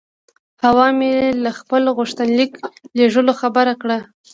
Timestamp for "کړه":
3.81-3.97